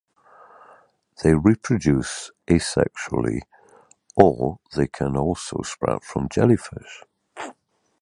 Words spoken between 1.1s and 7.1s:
They reproduce asexually or they can also sprout from jellyfish.